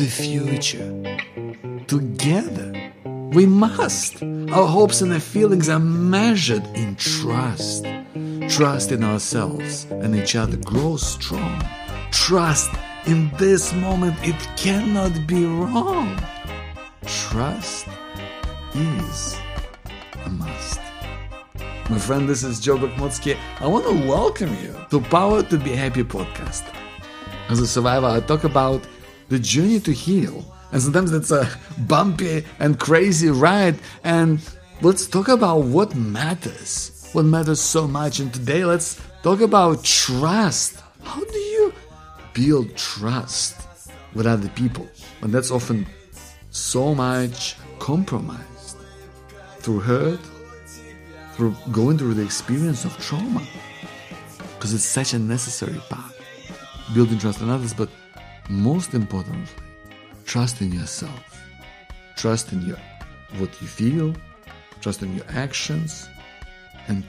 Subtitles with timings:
[0.00, 1.84] the future.
[1.86, 2.72] Together,
[3.34, 4.22] we must.
[4.22, 7.84] Our hopes and our feelings are measured in trust.
[8.48, 11.62] Trust in ourselves and each other grows strong.
[12.12, 12.70] Trust
[13.04, 16.18] in this moment, it cannot be wrong.
[17.04, 17.86] Trust
[18.74, 19.36] is
[20.24, 20.80] a must.
[21.90, 23.36] My friend, this is Joe Bakhmoutski.
[23.60, 26.64] I want to welcome you to Power to Be Happy podcast.
[27.50, 28.82] As a survivor, I talk about
[29.30, 30.44] the journey to heal.
[30.72, 31.48] And sometimes it's a
[31.86, 33.76] bumpy and crazy ride.
[34.04, 34.40] And
[34.82, 37.08] let's talk about what matters.
[37.12, 38.20] What matters so much.
[38.20, 40.82] And today, let's talk about trust.
[41.02, 41.72] How do you
[42.34, 43.56] build trust
[44.14, 44.86] with other people
[45.20, 45.86] when that's often
[46.50, 48.76] so much compromised
[49.58, 50.20] through hurt,
[51.34, 53.42] through going through the experience of trauma?
[54.54, 56.12] Because it's such a necessary part.
[56.94, 57.88] Building trust in others, but
[58.50, 59.46] most importantly,
[60.24, 61.40] trust in yourself.
[62.16, 62.78] Trust in your
[63.38, 64.14] what you feel,
[64.80, 66.08] trust in your actions,
[66.88, 67.04] and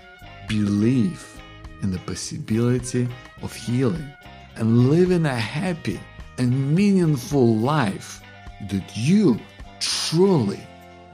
[0.48, 1.42] believe
[1.82, 3.08] in the possibility
[3.42, 4.08] of healing
[4.56, 6.00] and living a happy
[6.38, 8.22] and meaningful life
[8.70, 9.40] that you
[9.80, 10.60] truly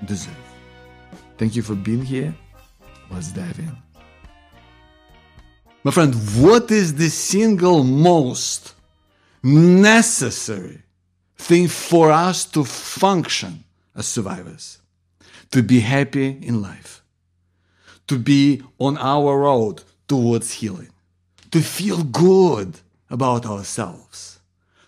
[0.06, 0.36] deserve.
[1.38, 2.36] Thank you for being here.
[3.10, 3.76] Let's dive in.
[5.84, 8.74] My friend, what is the single most
[9.48, 10.84] necessary
[11.38, 13.64] thing for us to function
[13.96, 14.80] as survivors?
[15.52, 17.04] To be happy in life,
[18.08, 20.90] to be on our road towards healing,
[21.52, 24.40] to feel good about ourselves,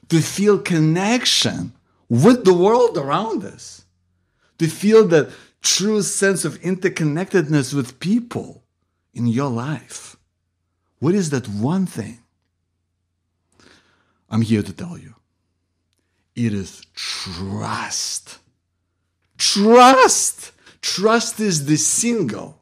[0.09, 1.71] to feel connection
[2.09, 3.85] with the world around us,
[4.57, 8.63] to feel that true sense of interconnectedness with people
[9.13, 10.17] in your life.
[10.99, 12.19] What is that one thing?
[14.29, 15.15] I'm here to tell you.
[16.35, 18.39] It is trust.
[19.37, 20.51] Trust.
[20.81, 22.61] Trust is the single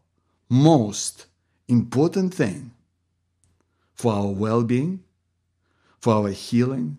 [0.50, 1.28] most
[1.68, 2.72] important thing
[3.94, 5.04] for our well being,
[6.00, 6.98] for our healing,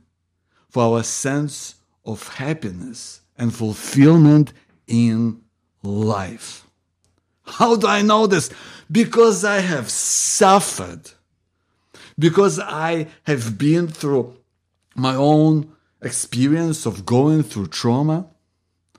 [0.68, 4.52] for our sense of happiness and fulfillment
[4.86, 5.40] in
[5.82, 6.66] life.
[7.44, 8.50] How do I know this?
[8.90, 11.10] Because I have suffered,
[12.18, 14.37] because I have been through
[14.98, 15.72] my own
[16.02, 18.26] experience of going through trauma,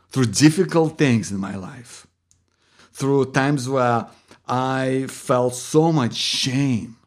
[0.10, 2.08] through difficult things in my life,
[2.92, 4.08] through times where
[4.48, 6.98] I felt so much shame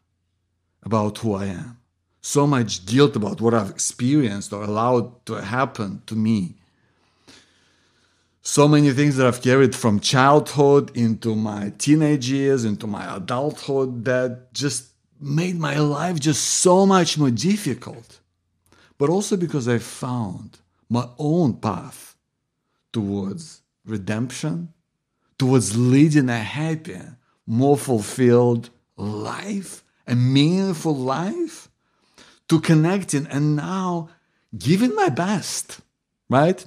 [0.82, 1.78] about who I am,
[2.20, 6.54] so much guilt about what I've experienced or allowed to happen to me.
[8.42, 14.04] So many things that I've carried from childhood into my teenage years, into my adulthood
[14.04, 14.88] that just
[15.20, 18.18] made my life just so much more difficult.
[18.98, 20.58] But also because I found
[20.88, 22.16] my own path
[22.92, 24.72] towards redemption,
[25.38, 27.16] towards leading a happier,
[27.46, 31.68] more fulfilled life, a meaningful life,
[32.48, 34.08] to connecting and now
[34.56, 35.80] giving my best,
[36.28, 36.66] right?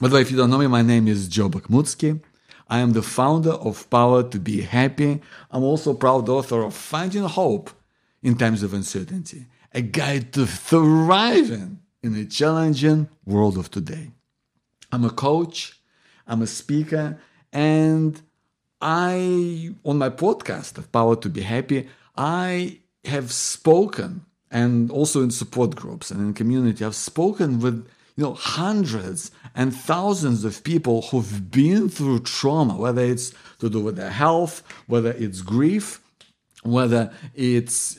[0.00, 2.20] By the way, if you don't know me, my name is Joe Bakhmoutski.
[2.68, 5.22] I am the founder of Power to Be Happy.
[5.50, 7.70] I'm also proud author of Finding Hope
[8.22, 14.10] in Times of Uncertainty, a guide to thriving in a challenging world of today.
[14.90, 15.78] I'm a coach,
[16.26, 17.20] I'm a speaker,
[17.52, 18.18] and
[18.80, 25.30] I, on my podcast of Power to Be Happy, I have spoken and also in
[25.30, 31.02] support groups and in community, I've spoken with you know hundreds and thousands of people
[31.02, 36.00] who've been through trauma, whether it's to do with their health, whether it's grief,
[36.66, 37.98] whether it's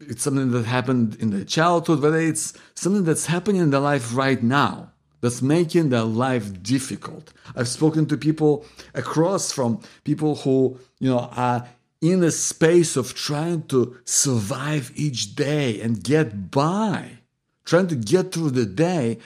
[0.00, 4.14] it's something that happened in their childhood, whether it's something that's happening in their life
[4.14, 7.32] right now that's making their life difficult.
[7.56, 8.64] I've spoken to people
[8.94, 11.68] across from people who, you know, are
[12.00, 17.18] in a space of trying to survive each day and get by,
[17.64, 19.18] trying to get through the day,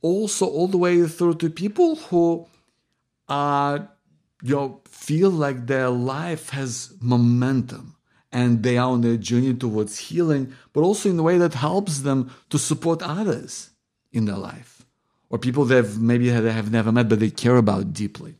[0.00, 2.46] also all the way through to people who
[3.28, 3.90] are,
[4.42, 7.94] you know, feel like their life has momentum
[8.32, 12.00] and they are on their journey towards healing, but also in a way that helps
[12.00, 13.70] them to support others
[14.12, 14.78] in their life
[15.30, 18.34] or people they've maybe they have never met but they care about deeply.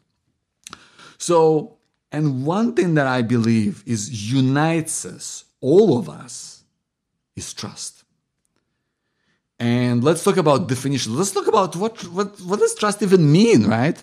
[1.19, 1.77] So,
[2.13, 6.63] and one thing that I believe is unites us, all of us,
[7.37, 8.05] is trust.
[9.59, 11.17] And let's talk about definition.
[11.17, 14.01] Let's talk about what, what, what does trust even mean, right?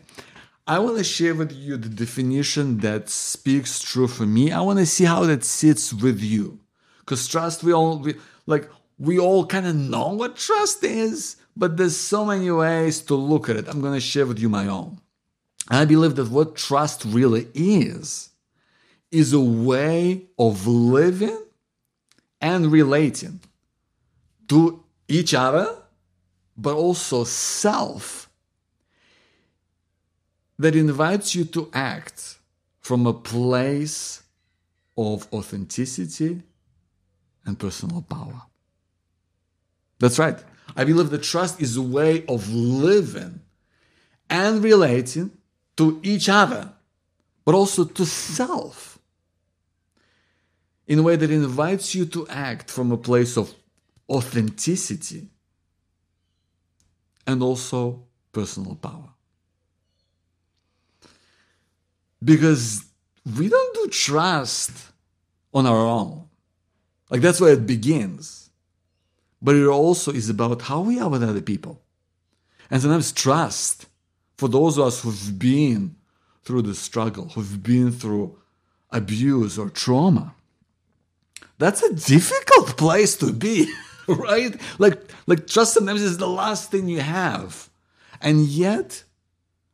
[0.68, 4.52] I want to share with you the definition that speaks true for me.
[4.52, 6.60] I want to see how that sits with you.
[7.00, 8.16] Because trust, we all, we,
[8.48, 8.68] like,
[8.98, 13.48] we all kind of know what trust is, but there's so many ways to look
[13.48, 13.68] at it.
[13.68, 15.00] I'm going to share with you my own.
[15.70, 18.30] I believe that what trust really is,
[19.12, 21.38] is a way of living
[22.42, 23.40] and relating
[24.48, 25.76] to each other,
[26.58, 28.25] but also self
[30.58, 32.38] that invites you to act
[32.80, 34.24] from a place
[34.98, 36.42] of authenticity
[37.46, 38.42] and personal power.
[40.00, 40.38] That's right.
[40.76, 43.42] I believe that trust is a way of living
[44.30, 45.32] and relating
[45.78, 46.72] to each other,
[47.44, 49.00] but also to self
[50.88, 53.54] in a way that invites you to act from a place of
[54.10, 55.28] authenticity
[57.26, 59.15] and also personal power.
[62.26, 62.84] Because
[63.38, 64.72] we don't do trust
[65.54, 66.28] on our own.
[67.10, 68.50] Like that's where it begins.
[69.42, 71.82] But it also is about how we are with other people.
[72.70, 73.86] And sometimes trust
[74.38, 75.96] for those of us who've been
[76.44, 78.38] through the struggle, who've been through
[78.92, 80.34] abuse or trauma.
[81.58, 83.72] That's a difficult place to be,
[84.08, 84.60] right?
[84.80, 87.70] Like, like trust sometimes is the last thing you have.
[88.22, 89.04] And yet,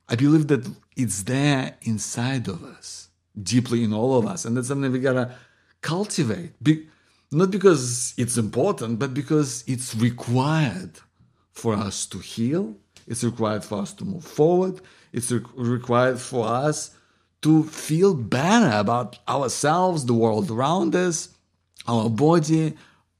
[0.09, 3.09] I believe that it's there inside of us,
[3.41, 4.45] deeply in all of us.
[4.45, 5.35] And that's something we gotta
[5.81, 6.61] cultivate.
[6.63, 6.87] Be-
[7.31, 10.99] not because it's important, but because it's required
[11.53, 12.75] for us to heal.
[13.07, 14.81] It's required for us to move forward.
[15.13, 16.91] It's re- required for us
[17.41, 21.29] to feel better about ourselves, the world around us,
[21.87, 22.73] our body.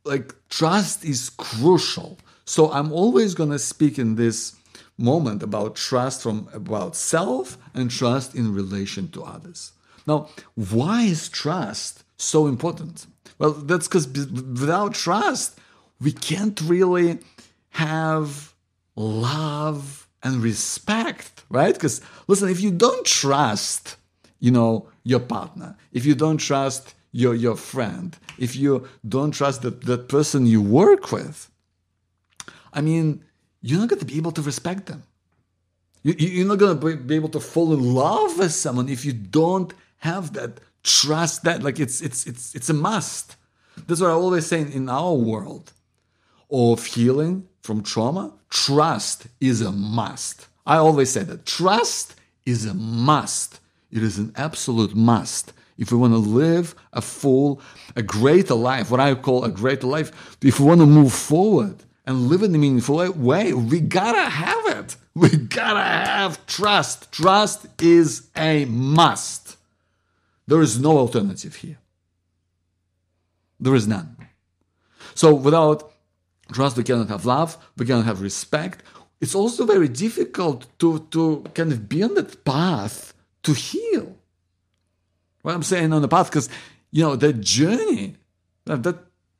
[0.04, 2.18] Like, trust is crucial.
[2.46, 4.56] So, I'm always to speak in this
[5.02, 9.74] moment about trust from about self and trust in relation to others.
[10.08, 13.08] Now, why is trust so important?
[13.38, 15.60] Well, that's because without trust,
[16.00, 17.20] we can't really
[17.70, 18.54] have
[18.96, 21.74] love and respect, right?
[21.74, 23.98] Because listen, if you don't trust,
[24.40, 29.62] you know, your partner, if you don't trust your your friend, if you don't trust
[29.64, 31.50] that, that person you work with,
[32.74, 33.24] I mean,
[33.62, 35.04] you're not going to be able to respect them.
[36.04, 39.14] You, you're not going to be able to fall in love with someone if you
[39.14, 41.44] don't have that trust.
[41.44, 43.36] That like it's it's it's it's a must.
[43.88, 45.72] That's what I always say in our world
[46.50, 48.34] of healing from trauma.
[48.50, 50.48] Trust is a must.
[50.66, 52.16] I always say that trust
[52.46, 53.60] is a must.
[53.92, 57.60] It is an absolute must if we want to live a full,
[57.96, 61.84] a greater life, what I call a greater life, if we want to move forward
[62.06, 64.96] and live in a meaningful way, we gotta have it.
[65.14, 67.12] We gotta have trust.
[67.12, 69.58] Trust is a must.
[70.48, 71.78] There is no alternative here.
[73.60, 74.16] There is none.
[75.14, 75.92] So without
[76.52, 78.84] trust, we cannot have love, we cannot have respect.
[79.20, 83.14] It's also very difficult to, to kind of be on that path
[83.44, 84.16] to heal.
[85.44, 86.50] What I'm saying on the path, because
[86.92, 88.16] you know, the journey
[88.66, 88.98] that, that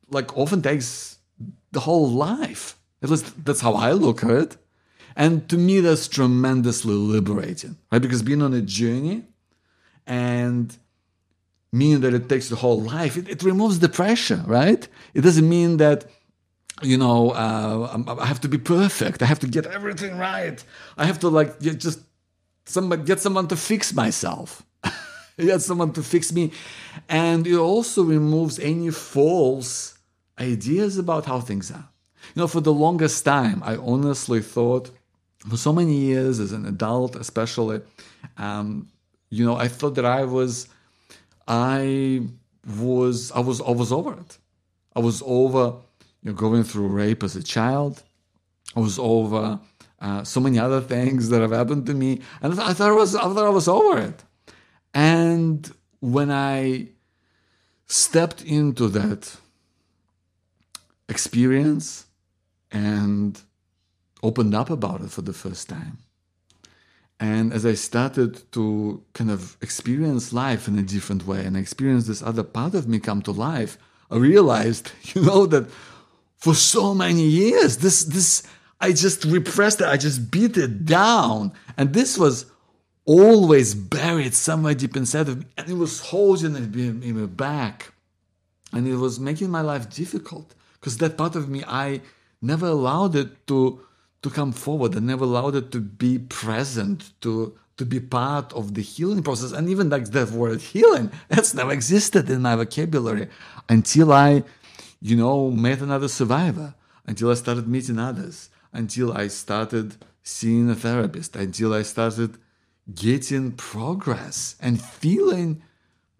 [0.10, 1.18] like often takes
[1.72, 2.78] the whole life.
[3.02, 4.58] At least that's how I look at it.
[5.16, 8.02] And to me, that's tremendously liberating, right?
[8.02, 9.24] Because being on a journey
[10.08, 10.76] and
[11.74, 14.88] meaning that it takes the whole life, it, it removes the pressure, right?
[15.14, 16.06] It doesn't mean that,
[16.82, 19.22] you know, uh, I have to be perfect.
[19.22, 20.64] I have to get everything right.
[20.98, 22.00] I have to like just
[22.66, 24.64] somebody get someone to fix myself.
[25.38, 26.52] get someone to fix me.
[27.10, 29.98] And it also removes any false
[30.42, 31.88] ideas about how things are.
[32.36, 34.92] You know, for the longest time, I honestly thought,
[35.50, 37.82] for so many years as an adult, especially,
[38.38, 38.88] um,
[39.30, 40.68] you know, I thought that I was,
[41.48, 42.28] I
[42.68, 44.38] was, I was, I was over it.
[44.96, 45.76] I was over,
[46.22, 48.04] you know, going through rape as a child.
[48.76, 49.60] I was over
[50.00, 53.16] uh, so many other things that have happened to me, and I thought I was,
[53.16, 54.24] I thought I was over it.
[54.94, 56.88] And when I
[57.88, 59.38] stepped into that
[61.12, 62.06] experience
[62.72, 63.40] and
[64.24, 65.98] opened up about it for the first time.
[67.20, 72.08] And as I started to kind of experience life in a different way and experience
[72.08, 73.78] this other part of me come to life,
[74.10, 75.70] I realized, you know, that
[76.38, 78.42] for so many years, this, this,
[78.80, 81.52] I just repressed it, I just beat it down.
[81.78, 82.46] And this was
[83.06, 86.54] always buried somewhere deep inside of me, and it was holding
[87.00, 87.94] me back.
[88.74, 92.02] And it was making my life difficult because that part of me, I
[92.42, 93.82] never allowed it to
[94.24, 94.96] to come forward.
[94.96, 99.52] I never allowed it to be present, to to be part of the healing process.
[99.52, 103.28] And even like that word healing, that's never existed in my vocabulary
[103.70, 104.44] until I,
[105.02, 106.74] you know, met another survivor,
[107.06, 112.38] until I started meeting others, until I started seeing a therapist, until I started
[112.94, 115.62] getting progress and feeling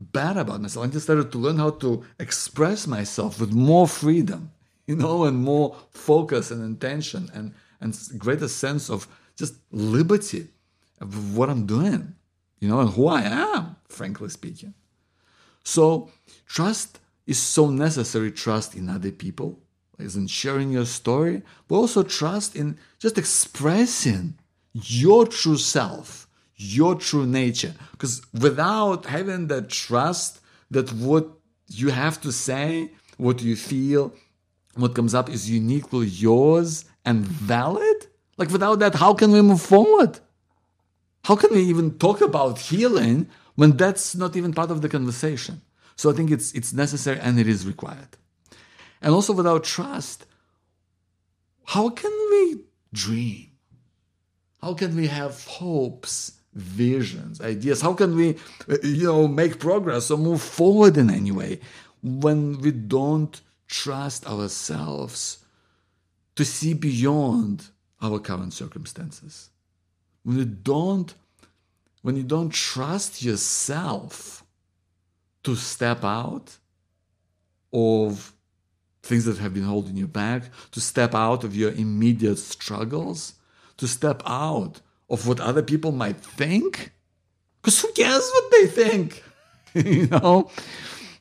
[0.02, 0.86] bad about myself.
[0.86, 4.52] I just started to learn how to express myself with more freedom,
[4.88, 10.48] you know, and more focus and intention and, and greater sense of just liberty
[11.00, 12.16] of what I'm doing,
[12.60, 14.74] you know, and who I am, frankly speaking.
[15.64, 16.10] So
[16.46, 19.60] trust is so necessary, trust in other people,
[20.00, 24.36] is in sharing your story, but also trust in just expressing
[24.74, 26.28] your true self
[26.62, 27.74] your true nature.
[27.92, 30.40] Because without having that trust
[30.70, 31.28] that what
[31.68, 34.14] you have to say, what you feel,
[34.76, 39.62] what comes up is uniquely yours and valid, like without that, how can we move
[39.62, 40.20] forward?
[41.24, 45.62] How can we even talk about healing when that's not even part of the conversation?
[45.96, 48.18] So I think it's it's necessary and it is required.
[49.02, 50.26] And also without trust,
[51.66, 52.62] how can we
[52.94, 53.52] dream?
[54.62, 57.82] How can we have hopes visions, ideas?
[57.82, 58.38] How can we,
[58.70, 61.60] uh, you know, make progress or move forward in any way
[62.04, 65.40] when we don't trust ourselves
[66.36, 67.70] to see beyond
[68.02, 69.50] our current circumstances?
[70.24, 71.14] When you don't,
[72.02, 74.44] when you don't trust yourself
[75.44, 76.58] to step out
[77.74, 78.34] of
[79.04, 83.34] things that have been holding you back, to step out of your immediate struggles,
[83.78, 84.82] to step out
[85.12, 86.92] of what other people might think?
[87.62, 89.24] Because who cares what they think?
[89.76, 90.50] you know?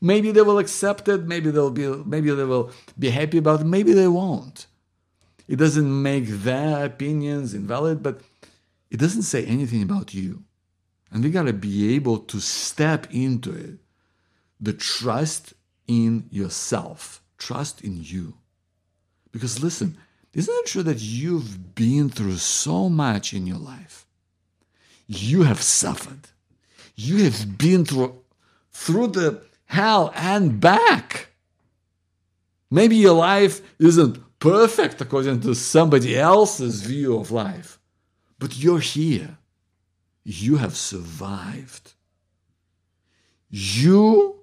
[0.00, 3.66] Maybe they will accept it, maybe they'll be maybe they will be happy about it,
[3.66, 4.66] maybe they won't.
[5.46, 8.22] It doesn't make their opinions invalid, but
[8.90, 10.44] it doesn't say anything about you.
[11.10, 13.78] And we gotta be able to step into it.
[14.58, 15.52] The trust
[15.86, 18.34] in yourself, trust in you.
[19.32, 19.98] Because listen,
[20.32, 24.06] isn't it true that you've been through so much in your life?
[25.06, 26.28] You have suffered.
[26.94, 28.20] You have been through,
[28.70, 31.28] through the hell and back.
[32.70, 37.80] Maybe your life isn't perfect according to somebody else's view of life,
[38.38, 39.38] but you're here.
[40.22, 41.94] You have survived.
[43.48, 44.36] You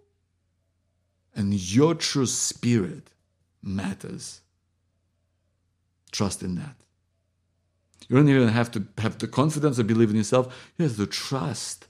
[1.33, 3.11] and your true spirit
[3.61, 4.41] matters.
[6.11, 6.75] Trust in that.
[8.07, 10.71] You don't even have to have the confidence or believe in yourself.
[10.77, 11.87] You have to trust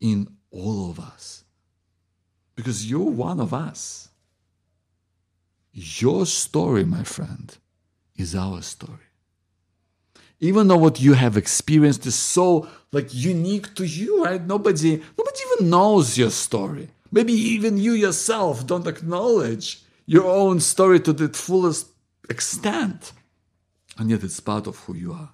[0.00, 1.44] in all of us.
[2.54, 4.08] Because you're one of us.
[5.72, 7.56] Your story, my friend,
[8.16, 8.98] is our story.
[10.40, 14.42] Even though what you have experienced is so like unique to you, right?
[14.42, 16.88] Nobody, nobody even knows your story.
[17.10, 21.88] Maybe even you yourself don't acknowledge your own story to the fullest
[22.28, 23.12] extent.
[23.96, 25.30] And yet it's part of who you are.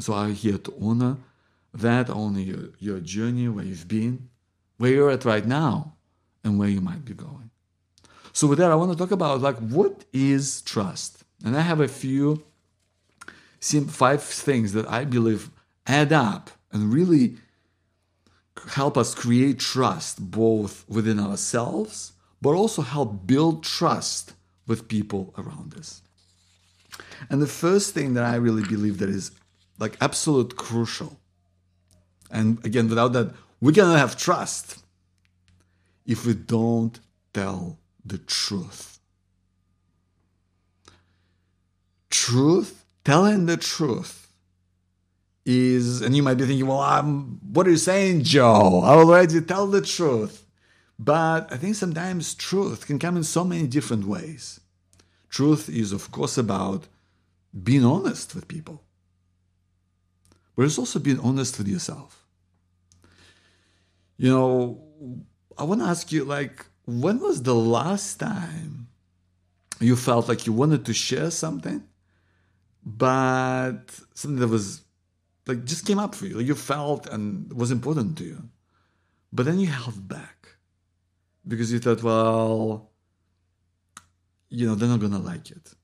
[0.00, 1.16] So I'm here to honor
[1.74, 4.28] that, honor your, your journey, where you've been,
[4.78, 5.94] where you're at right now,
[6.44, 7.50] and where you might be going.
[8.32, 11.24] So with that, I want to talk about like what is trust?
[11.44, 12.44] And I have a few
[13.60, 15.50] five things that I believe
[15.86, 17.36] add up and really
[18.70, 24.34] help us create trust both within ourselves, but also help build trust
[24.66, 26.02] with people around us.
[27.30, 29.30] And the first thing that I really believe that is
[29.78, 31.18] like absolute crucial,
[32.30, 34.82] and again, without that, we cannot have trust
[36.06, 36.98] if we don't
[37.32, 38.98] tell the truth.
[42.10, 44.28] Truth, telling the truth
[45.44, 48.80] is, and you might be thinking, well, I'm, what are you saying, Joe?
[48.84, 50.41] I already tell the truth.
[51.04, 54.60] But I think sometimes truth can come in so many different ways.
[55.28, 56.86] Truth is, of course, about
[57.68, 58.84] being honest with people,
[60.54, 62.24] but it's also being honest with yourself.
[64.16, 65.24] You know,
[65.58, 68.86] I want to ask you, like, when was the last time
[69.80, 71.82] you felt like you wanted to share something,
[72.84, 73.82] but
[74.14, 74.82] something that was
[75.48, 78.48] like just came up for you, like you felt and was important to you,
[79.32, 80.42] but then you held back
[81.46, 82.90] because you thought, well,
[84.48, 85.74] you know, they're not going to like it.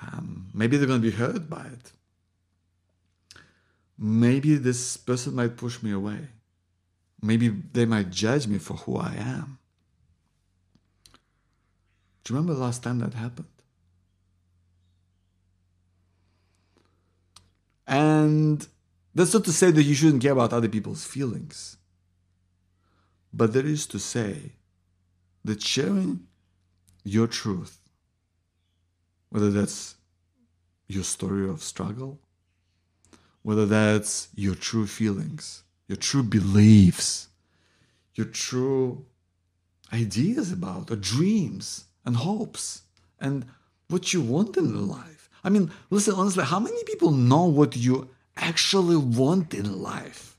[0.00, 1.92] Um, maybe they're going to be hurt by it.
[3.98, 6.28] Maybe this person might push me away.
[7.20, 9.58] Maybe they might judge me for who I am.
[12.22, 13.48] Do you remember the last time that happened?
[17.88, 18.68] And
[19.14, 21.77] that's not to say that you shouldn't care about other people's feelings.
[23.38, 24.54] But that is to say
[25.44, 26.26] that sharing
[27.04, 27.78] your truth,
[29.28, 29.94] whether that's
[30.88, 32.18] your story of struggle,
[33.42, 37.28] whether that's your true feelings, your true beliefs,
[38.14, 39.06] your true
[39.92, 42.82] ideas about, or dreams and hopes,
[43.20, 43.46] and
[43.86, 45.30] what you want in life.
[45.44, 50.37] I mean, listen, honestly, how many people know what you actually want in life?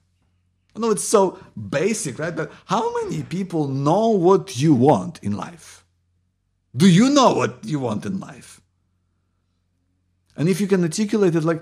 [0.80, 2.34] I know it's so basic, right?
[2.34, 5.84] But how many people know what you want in life?
[6.74, 8.62] Do you know what you want in life?
[10.38, 11.62] And if you can articulate it, like,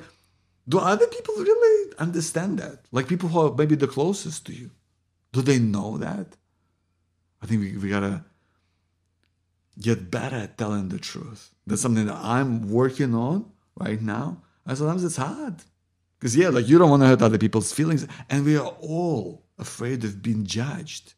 [0.69, 2.85] do other people really understand that?
[2.91, 4.69] Like people who are maybe the closest to you,
[5.31, 6.35] do they know that?
[7.41, 8.23] I think we, we gotta
[9.81, 11.55] get better at telling the truth.
[11.65, 14.43] That's something that I'm working on right now.
[14.63, 15.63] And sometimes it's hard.
[16.19, 18.07] Because, yeah, like you don't want to hurt other people's feelings.
[18.29, 21.13] And we are all afraid of being judged.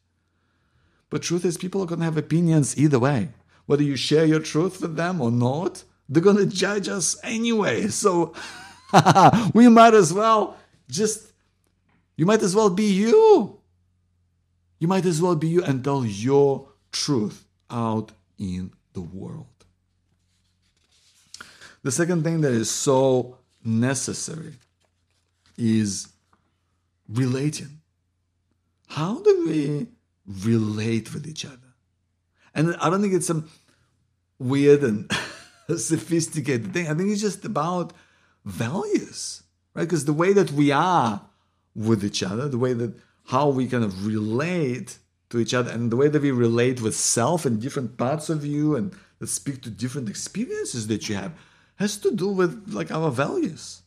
[1.08, 3.30] But truth is, people are going to have opinions either way.
[3.66, 7.86] Whether you share your truth with them or not, they're going to judge us anyway.
[7.90, 8.34] So
[9.54, 10.56] we might as well
[10.88, 11.32] just,
[12.16, 13.58] you might as well be you.
[14.78, 19.46] You might as well be you and tell your truth out in the world.
[21.82, 24.54] The second thing that is so necessary
[25.60, 26.08] is
[27.08, 27.80] relating.
[28.88, 29.88] How do we
[30.26, 31.56] relate with each other?
[32.54, 33.48] And I don't think it's some
[34.38, 35.10] weird and
[35.76, 36.88] sophisticated thing.
[36.88, 37.92] I think it's just about
[38.44, 39.42] values,
[39.74, 39.84] right?
[39.84, 41.20] Because the way that we are
[41.76, 42.94] with each other, the way that
[43.26, 44.98] how we kind of relate
[45.28, 48.44] to each other, and the way that we relate with self and different parts of
[48.44, 51.32] you and that speak to different experiences that you have
[51.76, 53.82] has to do with like our values.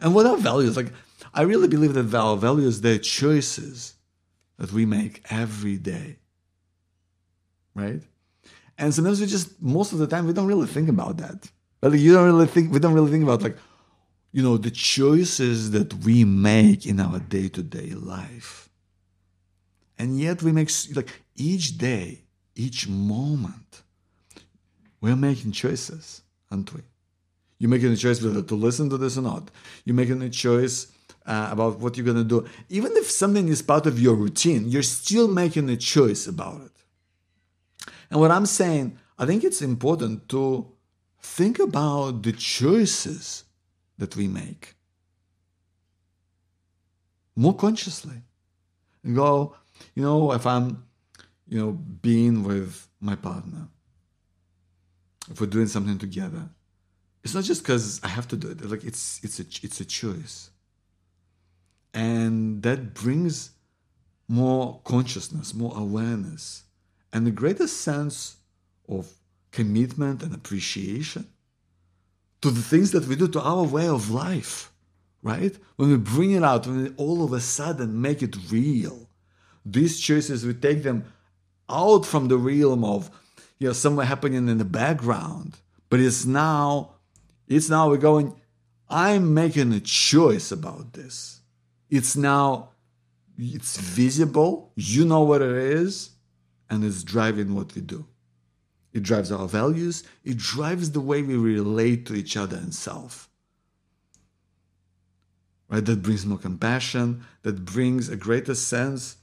[0.00, 0.76] And what are values?
[0.76, 0.92] Like
[1.34, 3.94] I really believe that our values, they're choices
[4.58, 6.16] that we make every day.
[7.74, 8.02] Right?
[8.76, 11.50] And sometimes we just most of the time we don't really think about that.
[11.82, 13.56] Like you don't really think we don't really think about like
[14.32, 18.68] you know the choices that we make in our day-to-day life.
[19.98, 22.22] And yet we make like each day,
[22.54, 23.82] each moment,
[25.00, 26.82] we're making choices, aren't we?
[27.58, 29.50] You're making a choice whether to listen to this or not.
[29.84, 30.86] You're making a choice
[31.26, 32.48] uh, about what you're going to do.
[32.68, 36.72] Even if something is part of your routine, you're still making a choice about it.
[38.10, 40.72] And what I'm saying, I think it's important to
[41.20, 43.44] think about the choices
[43.98, 44.76] that we make
[47.38, 48.22] more consciously.
[49.04, 49.54] And go,
[49.94, 50.84] you know, if I'm,
[51.46, 53.68] you know, being with my partner,
[55.30, 56.48] if we're doing something together,
[57.28, 58.64] it's not just because I have to do it.
[58.64, 60.48] Like it's it's a it's a choice,
[61.92, 63.50] and that brings
[64.28, 66.62] more consciousness, more awareness,
[67.12, 68.38] and a greater sense
[68.88, 69.12] of
[69.50, 71.26] commitment and appreciation
[72.40, 74.72] to the things that we do, to our way of life,
[75.22, 75.54] right?
[75.76, 79.06] When we bring it out, when we all of a sudden make it real,
[79.66, 81.04] these choices, we take them
[81.68, 83.10] out from the realm of,
[83.58, 85.58] you know, somewhere happening in the background,
[85.90, 86.94] but it's now,
[87.48, 88.34] it's now we're going,
[88.88, 91.40] I'm making a choice about this.
[91.90, 92.70] It's now,
[93.36, 96.10] it's visible, you know what it is,
[96.70, 98.06] and it's driving what we do.
[98.92, 100.04] It drives our values.
[100.24, 103.28] It drives the way we relate to each other and self.
[105.68, 105.84] Right?
[105.84, 107.24] That brings more compassion.
[107.42, 109.16] That brings a greater sense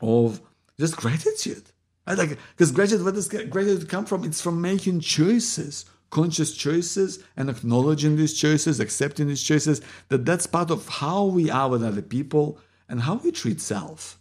[0.00, 0.40] of
[0.78, 1.62] just gratitude.
[2.06, 2.18] Right?
[2.18, 4.24] Like, because gratitude, where does gratitude come from?
[4.24, 9.80] It's from making choices, conscious choices, and acknowledging these choices, accepting these choices.
[10.08, 14.18] That that's part of how we are with other people and how we treat self.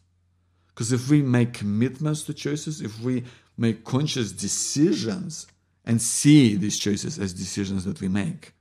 [0.67, 3.23] Because if we make commitments to choices, if we
[3.59, 5.45] make conscious decisions
[5.83, 8.53] and see these choices as decisions that we make.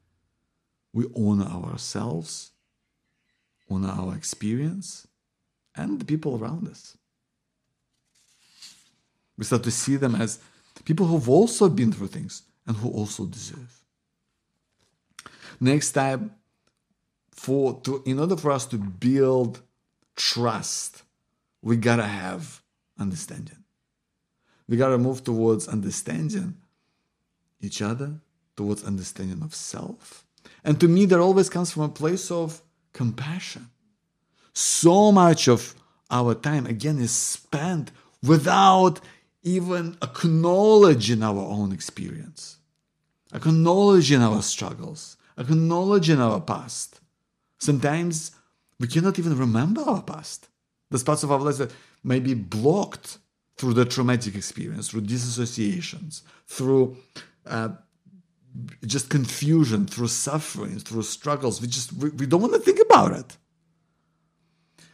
[0.93, 2.51] We honor ourselves,
[3.71, 5.07] honor our experience,
[5.77, 6.97] and the people around us.
[9.37, 10.41] We start to see them as
[10.85, 13.83] people who've also been through things and who also deserve.
[15.59, 16.35] Next time,
[17.33, 19.61] for to in order for us to build
[20.15, 21.03] trust,
[21.63, 22.63] we gotta have
[22.99, 23.65] understanding.
[24.69, 26.57] We got to move towards understanding
[27.61, 28.21] each other,
[28.55, 30.27] towards understanding of self.
[30.63, 32.61] And to me, that always comes from a place of
[32.93, 33.71] compassion.
[34.53, 35.75] So much of
[36.11, 39.01] our time, again, is spent without
[39.43, 42.58] even acknowledging our own experience,
[43.33, 47.01] acknowledging our struggles, acknowledging our past.
[47.59, 48.33] Sometimes
[48.79, 50.49] we cannot even remember our past.
[50.91, 53.19] There's parts of our lives that may be blocked
[53.57, 56.97] through the traumatic experience, through disassociations, through
[57.47, 57.71] uh,
[58.87, 61.61] just confusion, through suffering, through struggles.
[61.61, 63.37] We just we, we don't want to think about it.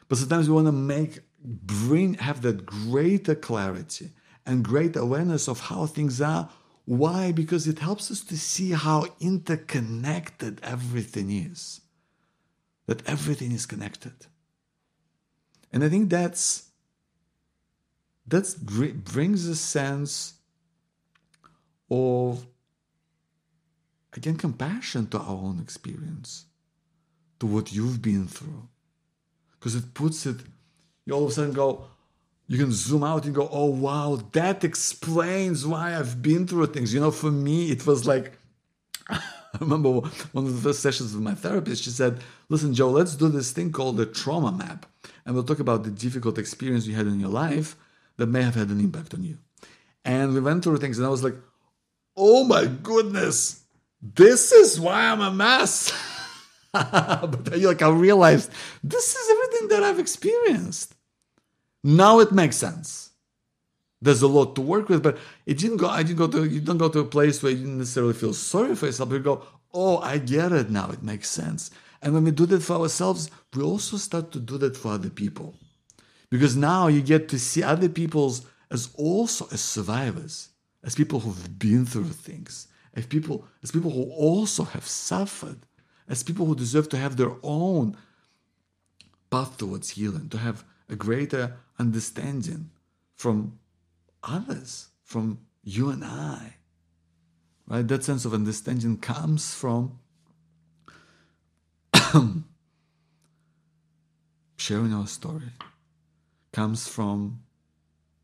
[0.09, 4.11] But sometimes we want to make bring have that greater clarity
[4.47, 6.49] and great awareness of how things are.
[6.85, 7.33] Why?
[7.33, 11.81] Because it helps us to see how interconnected everything is.
[12.87, 14.27] That everything is connected.
[15.73, 16.69] And I think that's
[18.27, 18.57] that
[19.05, 20.35] brings a sense
[21.91, 22.47] of
[24.13, 26.47] again compassion to our own experience,
[27.41, 28.69] to what you've been through.
[29.53, 30.37] Because it puts it,
[31.07, 31.87] you all of a sudden go,
[32.47, 36.93] you can zoom out and go, oh wow, that explains why I've been through things.
[36.93, 38.33] You know, for me, it was like
[39.55, 43.15] I remember one of the first sessions with my therapist, she said, Listen, Joe, let's
[43.15, 44.87] do this thing called the trauma map.
[45.25, 47.77] And we'll talk about the difficult experience you had in your life
[48.17, 49.39] that may have had an impact on you.
[50.05, 51.37] And we went through things, and I was like,
[52.17, 53.63] oh my goodness,
[54.03, 55.93] this is why I'm a mess.
[56.73, 58.51] but like I realized
[58.83, 60.94] this is everything that I've experienced.
[61.85, 63.11] Now it makes sense.
[64.01, 65.89] There's a lot to work with, but it didn't go.
[65.89, 66.45] I didn't go to.
[66.45, 69.13] You don't go to a place where you didn't necessarily feel sorry for yourself.
[69.13, 69.43] You go,
[69.73, 70.91] oh, I get it now.
[70.91, 71.71] It makes sense.
[72.03, 75.09] And when we do that for ourselves, we also start to do that for other
[75.11, 75.55] people,
[76.29, 80.49] because now you get to see other people's as also as survivors
[80.83, 85.61] as people who've been through things, as people, as people who also have suffered,
[86.09, 87.97] as people who deserve to have their own
[89.31, 92.71] path towards healing, to have a greater understanding
[93.15, 93.59] from
[94.23, 96.55] others, from you and I.
[97.67, 97.87] Right?
[97.87, 99.99] That sense of understanding comes from
[104.57, 105.53] sharing our story,
[106.53, 107.41] comes from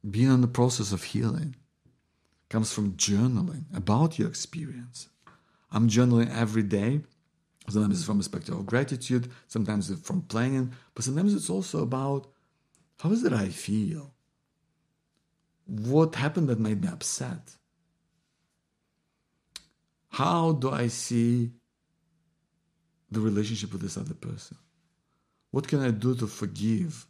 [0.09, 1.57] being in the process of healing
[2.51, 5.09] comes from journaling about your experience.
[5.70, 7.01] I'm journaling every day.
[7.68, 11.83] Sometimes it's from a perspective of gratitude, sometimes it's from planning, but sometimes it's also
[11.83, 12.27] about
[13.01, 14.13] how is it I feel?
[15.65, 17.57] What happened that made me upset?
[20.11, 21.53] How do I see
[23.11, 24.59] the relationship with this other person?
[25.51, 27.07] What can I do to forgive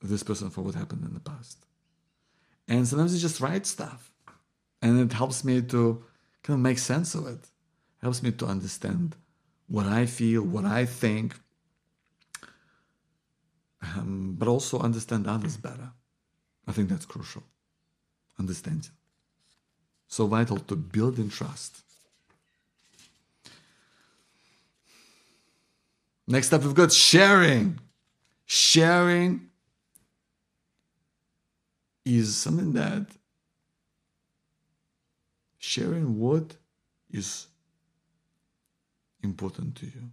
[0.00, 1.66] this person for what happened in the past?
[2.68, 4.12] And sometimes it's just write stuff.
[4.80, 6.02] And it helps me to
[6.42, 7.42] kind of make sense of it.
[7.42, 9.14] it helps me to understand
[9.68, 11.34] what I feel, what I think,
[13.82, 15.90] um, but also understand others better.
[16.66, 17.42] I think that's crucial.
[18.38, 18.90] Understanding.
[20.08, 21.82] So vital to build in trust.
[26.26, 27.78] Next up, we've got sharing.
[28.46, 29.48] Sharing
[32.04, 33.06] is something that
[35.58, 36.56] sharing what
[37.10, 37.46] is
[39.22, 40.10] important to you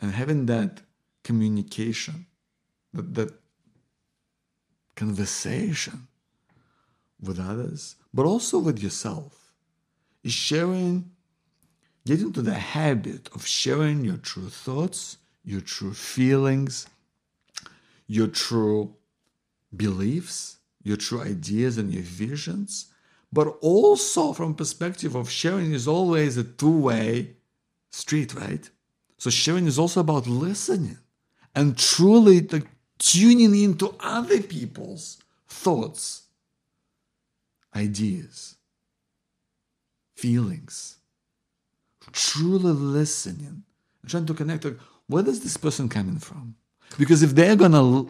[0.00, 0.80] and having that
[1.22, 2.26] communication
[2.96, 3.32] that, that
[4.94, 6.08] conversation
[7.20, 9.52] with others but also with yourself
[10.24, 11.10] is sharing
[12.06, 16.86] get into the habit of sharing your true thoughts your true feelings
[18.06, 18.94] your true
[19.76, 20.56] beliefs
[20.86, 22.92] your true ideas and your visions,
[23.32, 27.34] but also from perspective of sharing is always a two-way
[27.90, 28.70] street, right?
[29.18, 30.98] So sharing is also about listening
[31.56, 36.22] and truly like, tuning into other people's thoughts,
[37.74, 38.56] ideas,
[40.16, 40.96] feelings.
[42.12, 43.64] Truly listening,
[44.06, 44.64] trying to connect.
[44.64, 44.78] Like,
[45.08, 46.54] where is this person coming from?
[46.98, 48.06] Because if they're gonna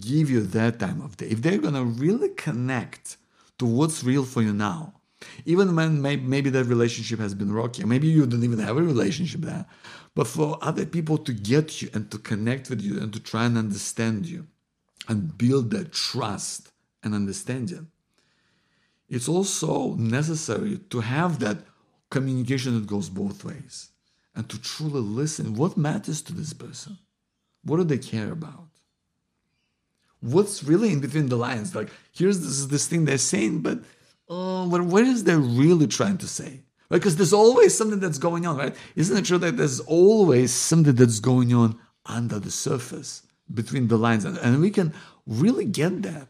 [0.00, 3.16] give you that time of day, if they're to really connect
[3.58, 4.94] to what's real for you now,
[5.44, 8.82] even when may, maybe that relationship has been rocky, maybe you don't even have a
[8.82, 9.66] relationship there,
[10.14, 13.44] but for other people to get you and to connect with you and to try
[13.44, 14.46] and understand you
[15.08, 17.88] and build that trust and understanding,
[19.08, 21.58] it's also necessary to have that
[22.10, 23.90] communication that goes both ways
[24.34, 25.54] and to truly listen.
[25.54, 26.98] What matters to this person?
[27.64, 28.68] What do they care about?
[30.24, 31.74] what's really in between the lines?
[31.74, 33.80] Like, here's this, this thing they're saying, but
[34.28, 36.62] Oh, what, what is they really trying to say?
[36.90, 36.98] Right?
[36.98, 38.74] Because there's always something that's going on, right?
[38.96, 43.98] Isn't it true that there's always something that's going on under the surface between the
[43.98, 44.24] lines?
[44.24, 44.94] And, and we can
[45.26, 46.28] really get that.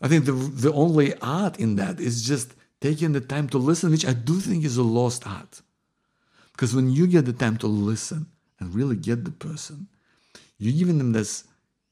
[0.00, 3.90] I think the, the only art in that is just taking the time to listen,
[3.90, 5.62] which I do think is a lost art.
[6.52, 8.26] Because when you get the time to listen
[8.60, 9.88] and really get the person,
[10.58, 11.44] you're giving them this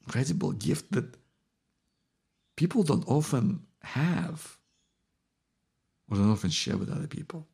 [0.07, 1.17] incredible gift that
[2.57, 4.59] people don't often have.
[6.11, 7.47] Or don't often share with other people.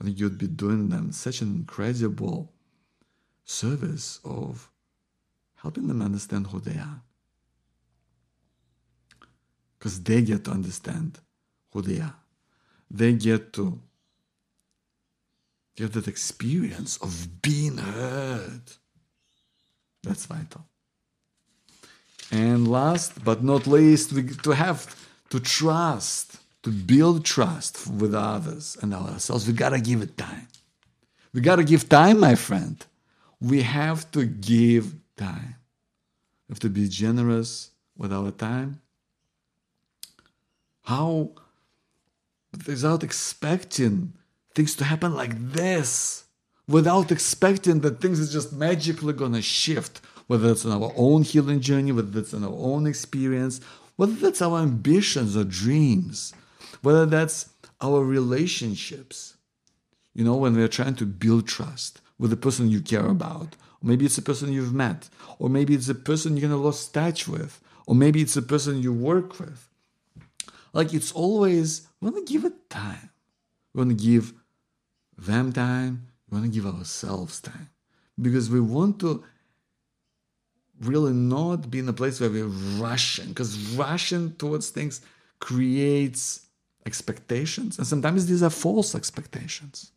[0.00, 2.52] I think you'd be doing them such an incredible
[3.44, 4.70] service of
[5.56, 7.02] helping them understand who they are.
[9.78, 11.18] Because they get to understand
[11.72, 12.16] who they are.
[12.90, 13.80] They get to
[15.76, 18.62] get that experience of being heard.
[20.02, 20.64] That's vital.
[22.30, 28.76] And last but not least, we to have to trust, to build trust with others
[28.80, 29.46] and ourselves.
[29.46, 30.48] We gotta give it time.
[31.32, 32.84] We gotta give time, my friend.
[33.40, 35.56] We have to give time.
[36.48, 38.80] We have to be generous with our time.
[40.82, 41.30] How,
[42.66, 44.14] without expecting
[44.54, 46.24] things to happen like this,
[46.66, 51.60] without expecting that things are just magically gonna shift, whether it's on our own healing
[51.60, 53.60] journey, whether it's on our own experience,
[53.96, 56.32] whether that's our ambitions or dreams,
[56.84, 59.34] whether that's our relationships.
[60.14, 63.88] You know, when we're trying to build trust with the person you care about, or
[63.88, 67.26] maybe it's a person you've met, or maybe it's a person you're gonna lost touch
[67.26, 69.68] with, or maybe it's a person you work with.
[70.72, 73.10] Like it's always, we wanna give it time.
[73.72, 74.32] We wanna give
[75.18, 77.70] them time, we wanna give ourselves time.
[78.20, 79.24] Because we want to
[80.80, 85.00] really not be in a place where we're rushing, because rushing towards things
[85.40, 86.43] creates
[86.86, 89.92] expectations, and sometimes these are false expectations.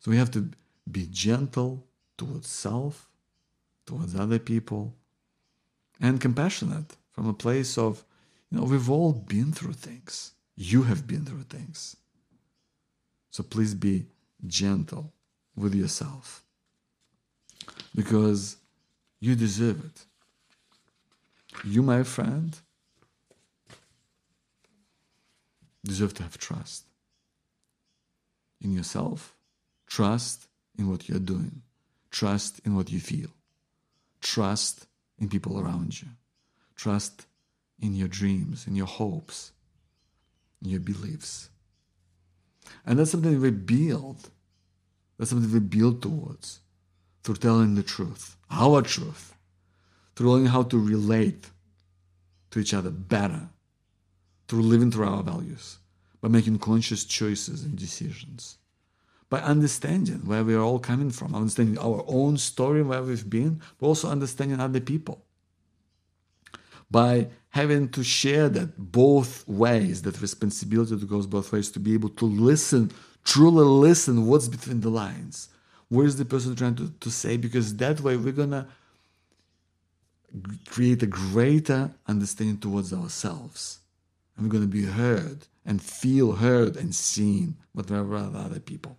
[0.00, 0.50] So we have to
[0.90, 1.84] be gentle
[2.16, 3.08] towards self,
[3.86, 4.94] towards other people,
[6.00, 8.04] and compassionate from a place of,
[8.50, 10.32] you know, we've all been through things.
[10.56, 11.96] You have been through things.
[13.30, 14.06] So please be
[14.46, 15.12] gentle
[15.54, 16.42] with yourself
[17.94, 18.56] because
[19.20, 20.04] you deserve it.
[21.64, 22.56] You, my friend,
[25.84, 26.84] deserve to have trust
[28.60, 29.34] in yourself,
[29.86, 30.46] trust
[30.78, 31.62] in what you're doing,
[32.10, 33.30] trust in what you feel,
[34.20, 34.86] trust
[35.18, 36.08] in people around you,
[36.76, 37.26] trust
[37.80, 39.52] in your dreams, in your hopes,
[40.62, 41.50] in your beliefs.
[42.84, 44.30] And that's something we build.
[45.18, 46.60] That's something we build towards
[47.22, 49.34] through telling the truth, our truth,
[50.16, 51.50] through learning how to relate
[52.50, 53.48] to each other better,
[54.50, 55.78] through living through our values,
[56.20, 58.58] by making conscious choices and decisions,
[59.28, 63.62] by understanding where we are all coming from, understanding our own story, where we've been,
[63.78, 65.24] but also understanding other people.
[66.90, 71.94] By having to share that both ways, that responsibility that goes both ways, to be
[71.94, 72.90] able to listen,
[73.22, 75.48] truly listen what's between the lines,
[75.90, 77.36] what is the person trying to, to say?
[77.36, 78.66] Because that way we're gonna
[80.66, 83.79] create a greater understanding towards ourselves
[84.36, 88.96] and we're gonna be heard and feel heard and seen with other people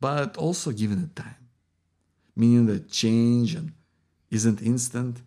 [0.00, 1.48] but also given it time
[2.36, 3.56] meaning that change
[4.30, 5.22] isn't instant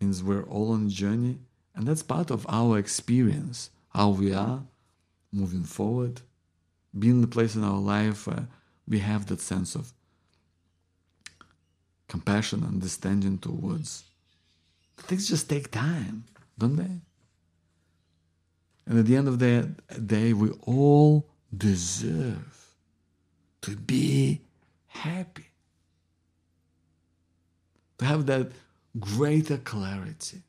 [0.00, 1.38] means we're all on a journey
[1.74, 4.62] and that's part of our experience how we are
[5.32, 6.20] moving forward
[6.98, 8.46] being the place in our life where
[8.86, 9.92] we have that sense of
[12.08, 14.04] compassion, understanding towards.
[14.98, 16.24] Things just take time,
[16.56, 17.00] don't they?
[18.86, 19.74] And at the end of the
[20.06, 22.74] day, we all deserve
[23.62, 24.42] to be
[24.88, 25.50] happy,
[27.98, 28.52] to have that
[28.98, 30.42] greater clarity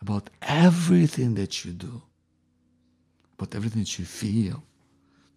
[0.00, 2.02] about everything that you do,
[3.38, 4.62] about everything that you feel,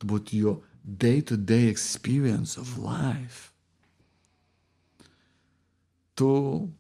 [0.02, 0.62] about your
[0.98, 3.54] day to day experience of life.
[6.16, 6.72] To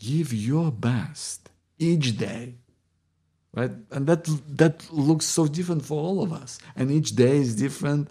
[0.00, 2.54] give your best each day.
[3.56, 3.72] Right?
[3.90, 4.24] And that
[4.56, 6.58] that looks so different for all of us.
[6.76, 8.10] And each day is different.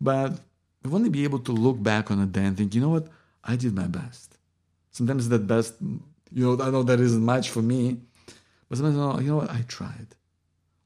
[0.00, 0.38] But
[0.84, 2.90] we want to be able to look back on a day and think, you know
[2.90, 3.08] what?
[3.42, 4.36] I did my best.
[4.90, 7.98] Sometimes that best, you know, I know that isn't much for me,
[8.68, 9.50] but sometimes, oh, you know what?
[9.50, 10.08] I tried.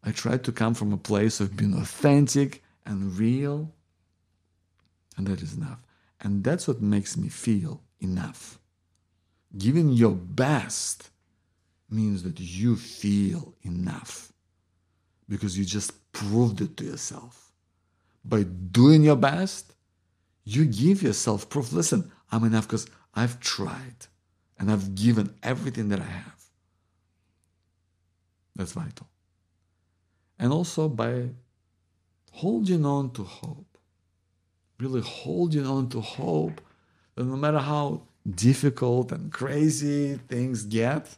[0.05, 3.72] I tried to come from a place of being authentic and real.
[5.16, 5.81] And that is enough.
[6.20, 8.59] And that's what makes me feel enough.
[9.57, 11.10] Giving your best
[11.90, 14.33] means that you feel enough
[15.29, 17.53] because you just proved it to yourself.
[18.24, 19.72] By doing your best,
[20.44, 21.72] you give yourself proof.
[21.72, 24.07] Listen, I'm enough because I've tried
[24.59, 26.44] and I've given everything that I have.
[28.57, 29.09] That's vital.
[30.38, 31.31] And also by
[32.33, 33.79] holding on to hope,
[34.79, 36.61] really holding on to hope
[37.14, 41.16] that no matter how difficult and crazy things get,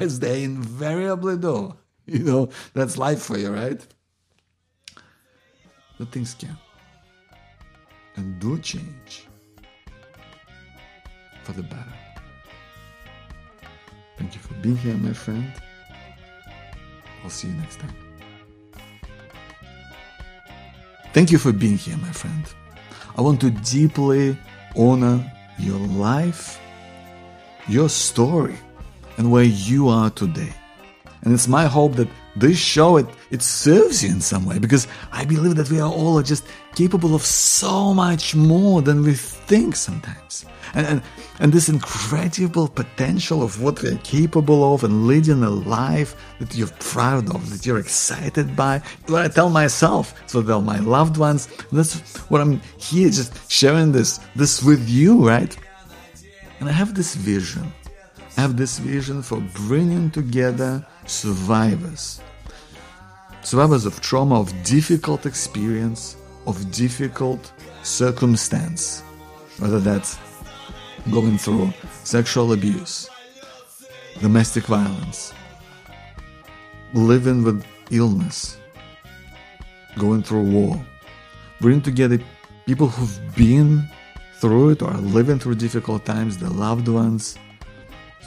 [0.00, 3.84] as they invariably do, you know, that's life for you, right?
[5.98, 6.56] But things can
[8.16, 9.26] and do change
[11.44, 11.94] for the better.
[14.18, 15.52] Thank you for being here, my friend.
[17.22, 17.94] I'll see you next time.
[21.12, 22.44] Thank you for being here, my friend.
[23.16, 24.36] I want to deeply
[24.76, 26.60] honor your life,
[27.68, 28.58] your story,
[29.18, 30.54] and where you are today.
[31.22, 34.86] And it's my hope that this show it, it serves you in some way because
[35.12, 39.74] I believe that we are all just capable of so much more than we think
[39.74, 40.46] sometimes.
[40.74, 41.02] And, and,
[41.40, 46.68] and this incredible potential of what we're capable of and leading a life that you're
[46.78, 48.80] proud of, that you're excited by.
[49.06, 51.48] What I tell myself, so tell my loved ones.
[51.72, 55.56] That's what I'm here just sharing this, this with you, right?
[56.60, 57.72] And I have this vision.
[58.38, 62.20] Have this vision for bringing together survivors.
[63.42, 69.02] Survivors of trauma, of difficult experience, of difficult circumstance.
[69.58, 70.20] Whether that's
[71.10, 71.72] going through
[72.04, 73.10] sexual abuse,
[74.20, 75.34] domestic violence,
[76.94, 78.56] living with illness,
[79.98, 80.80] going through war.
[81.60, 82.20] Bring together
[82.66, 83.82] people who've been
[84.36, 87.36] through it or are living through difficult times, their loved ones,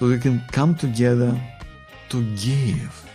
[0.01, 1.39] so we can come together
[2.09, 3.07] to give,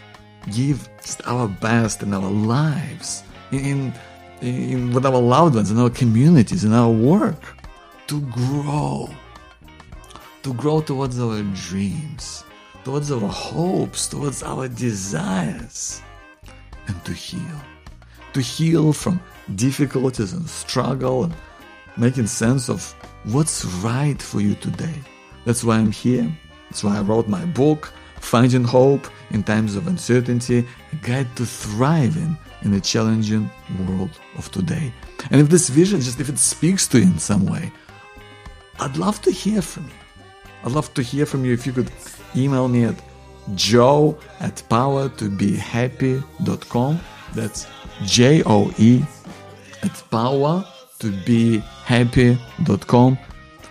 [0.52, 0.88] give
[1.24, 3.92] our best in our lives, in,
[4.40, 7.42] in with our loved ones, in our communities, in our work,
[8.06, 9.10] to grow
[10.44, 12.44] to grow towards our dreams,
[12.84, 16.00] towards our hopes, towards our desires,
[16.86, 17.60] and to heal.
[18.34, 19.20] To heal from
[19.56, 21.34] difficulties and struggle and
[21.96, 22.94] making sense of
[23.24, 24.94] what's right for you today.
[25.44, 26.32] That's why I'm here.
[26.68, 31.46] That's why I wrote my book, Finding Hope in Times of Uncertainty, a guide to
[31.46, 33.48] thriving in the challenging
[33.86, 34.92] world of today.
[35.30, 37.70] And if this vision, just if it speaks to you in some way,
[38.80, 39.92] I'd love to hear from you.
[40.64, 41.92] I'd love to hear from you if you could
[42.34, 42.96] email me at
[43.54, 47.00] joe at power2behappy.com.
[47.34, 47.66] That's
[48.04, 49.02] J O E
[49.82, 50.64] at power
[50.98, 53.18] to be happy.com.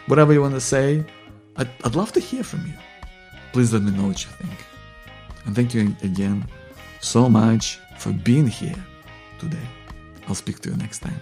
[0.07, 1.03] Whatever you want to say,
[1.57, 2.73] I'd, I'd love to hear from you.
[3.55, 4.65] Please let me know what you think.
[5.45, 6.45] And thank you again
[6.99, 8.75] so much for being here
[9.39, 9.65] today.
[10.27, 11.21] I'll speak to you next time.